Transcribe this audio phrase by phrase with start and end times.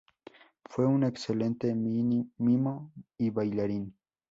[0.65, 3.95] Fue un excelente mimo y bailarín.